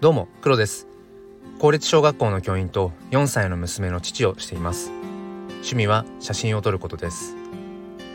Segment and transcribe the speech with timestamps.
[0.00, 0.86] どうも黒です。
[1.58, 4.90] 公立小学校の教員と4歳の娘の父をしています。
[5.48, 7.36] 趣味は写真を撮ることです。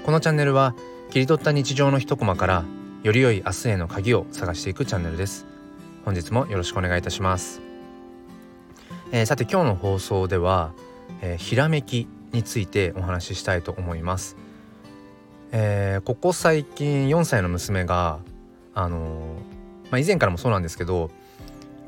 [0.03, 0.73] このチャンネルは
[1.11, 2.65] 切り取った日常の一コマから
[3.03, 5.45] より良い明日への鍵を探していくチャンネルです。
[6.05, 7.61] 本日もよろしくお願いいたします、
[9.11, 10.71] えー、さて今日の放送では、
[11.21, 14.37] えー、ひらめきについてお話ししたいと思います、
[15.51, 18.19] えー、ここ最近4歳の娘が
[18.75, 19.35] あの
[19.89, 21.11] まあ、以前からもそうなんですけど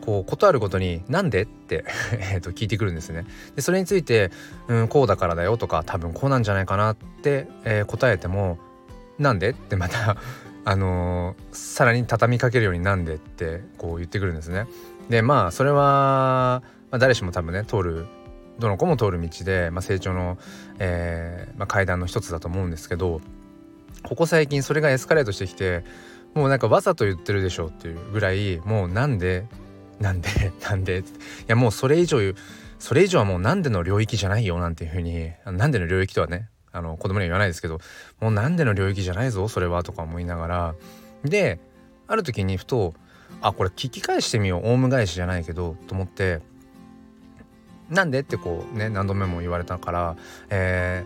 [0.07, 1.83] こうことあるごとに「なんで?」って
[2.33, 3.25] えと聞いてくるんですね。
[3.57, 4.31] でそれについて
[4.69, 8.57] 「うんこうだからだよ」とか多分こうなんじゃないかなって、えー、答えても
[9.19, 10.15] 「なんで?」ってまた
[10.63, 14.65] あのー、さらに畳みかけるように「なんで?」ってこう言ってくるんですね。
[15.09, 18.05] でまあそれは、まあ、誰しも多分ね通る
[18.59, 20.37] どの子も通る道で、まあ、成長の、
[20.79, 23.21] えーまあ、階段の一つだと思うんですけど
[24.03, 25.83] ここ最近それがエスカレートしてきて
[26.33, 29.45] もうなんかわざと言ってるでしょっていうぐらいもうなんで？
[29.99, 30.29] なんで
[30.67, 31.03] なんでい
[31.47, 32.19] やもうそれ以上
[32.79, 37.79] それ以上はもうなんでの領域じゃないよなんていうふうになんでの領域とはねあの子供には言わないですけど
[38.19, 40.75] もうなんでの領域じゃないぞそれはとか思いながら
[41.23, 41.59] で
[42.07, 42.93] ある時にふと
[43.41, 46.41] あこれ聞き返してみようオウム返しじゃないけどと思って
[47.89, 50.15] なんでってこうね何度目も言われたから
[50.49, 51.03] え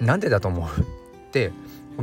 [0.00, 0.80] ー、なんでだと思う？
[0.80, 0.84] っ
[1.32, 1.52] て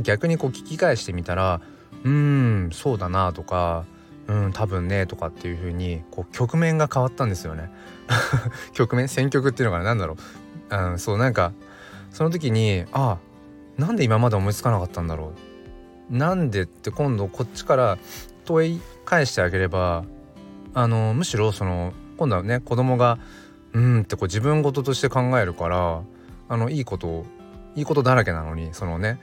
[0.02, 1.60] 逆にこう聞き返してみたら
[2.04, 3.84] うーんそうだなとか
[4.26, 7.70] うん多分ねとかっていう風にこう局面が変わったんですよね。
[8.72, 10.16] 局面選曲っていうのかな何だろ
[10.70, 11.52] う、うん、そうなんか
[12.10, 13.18] その時にあ
[13.76, 15.32] なんで今まで思いつかなかったんだろ
[16.10, 16.16] う。
[16.16, 17.98] なんでって今度こっちから
[18.44, 20.04] 問い返してあげれば
[20.74, 23.18] あのむしろその今度はね子供が
[23.72, 26.02] うんってこう自分事として考えるから
[26.48, 27.24] あのいいこと
[27.76, 29.20] いいことだらけなのにそのね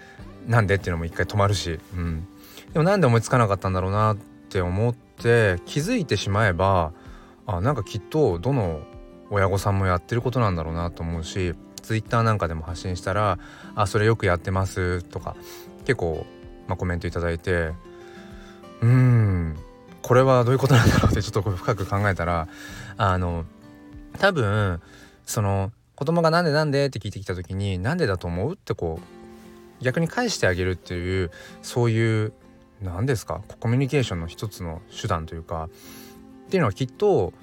[0.47, 2.25] なんでっていうのも一回止まるし、うん、
[2.71, 6.91] でもなんで思いつかなかったんだろうなってって思って気づいてしまえば
[7.45, 8.81] あなんかきっとどの
[9.29, 13.37] 親御さんもやってることなんだろうなと思うしツイッターなんかでも発信したら
[13.75, 15.35] 「あそれよくやってます」とか
[15.85, 16.25] 結構、
[16.67, 17.73] まあ、コメント頂いて
[18.81, 19.55] うーん
[20.01, 22.47] これはどういうことなんだろうってちょっと深く考えたら
[22.97, 23.45] あの
[24.17, 24.81] 多分
[25.25, 31.29] その子供が「なんでなんで?」って聞いてきた時に「なんでだと思う?」ってこう逆に返してあげるっていう
[31.61, 32.33] そういう
[32.81, 33.41] 何ですか？
[33.59, 35.69] コミュニケーションの一つの手段というか。
[36.47, 37.33] っていうのはきっと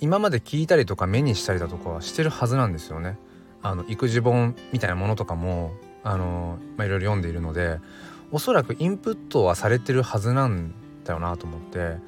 [0.00, 3.18] 今まで聞いたりとか目にしたりだとかはしてるはずなんですよね。
[3.62, 5.72] あの育児本みたいなものとかも
[6.02, 7.80] あの、まあ、いろいろ読んでいるので
[8.30, 11.98] おそらくインプットはされてるはずなんだよなと思って。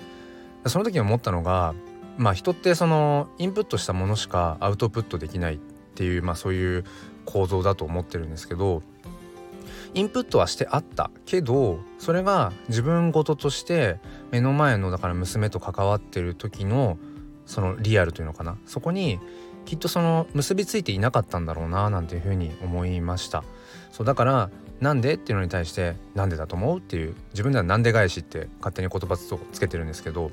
[0.67, 1.75] その時に思ったのが
[2.19, 5.59] まあ人ってそのインプットしたものしかアウトプットできないっ
[5.95, 6.85] ていう、まあ、そういう
[7.25, 8.83] 構造だと思ってるんですけど
[9.95, 13.99] インプットはしてあったけどそれが自分事として
[14.31, 16.99] 目の前のだから娘と関わってる時の
[17.47, 18.57] そのリアルというのかな。
[18.67, 19.21] そこに
[19.65, 23.45] きっとその結びついていなかったんだろうななんていうふうに思いました。
[23.91, 24.51] そうだから
[24.81, 30.31] なんでっていうのに対してなんでだと思うっていう自分ではなんで返しって勝手に言葉つけてるんですけど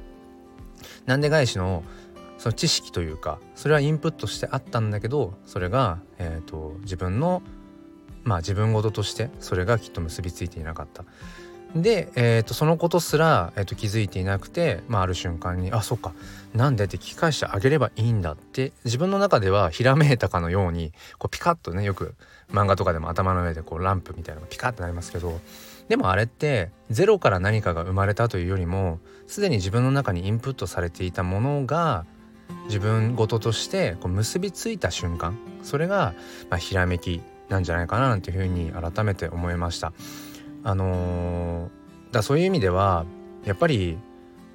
[1.06, 1.84] なんで返しの
[2.38, 7.42] その知識というかそれはインプットしてあったんだけどそれが、えーと自分の
[8.24, 11.04] まあ自分事としてそれがきっと結びついていなかった。
[11.76, 16.14] で、えーと、そのことすら、えーと、気づいていなくて、まあ、ある瞬間に「あそっか
[16.54, 22.14] なんで?」って聞き返してあげればいいんだって自分の中ではひらめいたかのようにこうピカッとねよく
[22.52, 25.42] 漫画とかでも頭の上でこうランプみたいなのがピカッとなりますけど
[25.90, 32.06] でもあれってゼロから何かが生まれたというよりもすでに自分の中にインプットされていたものが
[32.66, 36.14] 自分事としてこう結びついた瞬間それが、
[36.52, 39.94] まあ、ひらめきなんじゃないかななんていうふうに改めて思いました。
[40.64, 43.06] あのー、だそういう意味では
[43.46, 43.98] やっぱり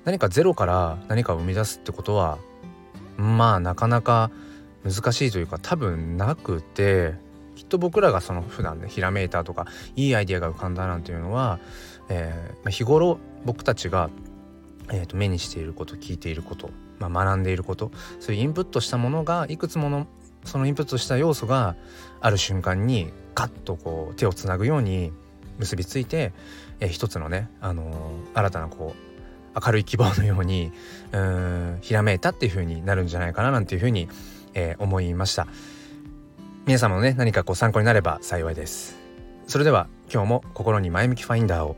[0.05, 2.39] 何かゼロから何かを生み出すってことは
[3.19, 4.31] まあなかなか
[4.85, 7.15] 難しいというか多分なくて
[7.57, 9.67] きっと僕らがその普段ねひらめいたとか
[9.97, 11.59] いいアイデアが浮かんだなんていうのは、
[12.09, 14.09] えー、日頃僕たちが、
[14.91, 16.71] えー、と目にしていること聞いていること、
[17.01, 17.91] まあ、学んでいること
[18.21, 20.07] そういうインプットしたものがいくつもの
[20.49, 21.77] そのインプットした要素が
[22.21, 25.13] ある瞬間にガッとこう手をつなぐように
[25.59, 26.33] 結びついて、
[26.81, 30.73] えー、一つのね、あのー、新たなこう明るい希望のように
[31.13, 34.09] うんひらめいたっていう風になるんじゃないかななんていう風に、
[34.55, 35.47] えー、思いました。
[36.67, 38.97] 皆様のね何かこう参考になれば幸いです。
[39.47, 41.77] それでは今日も心に前向きファインダーを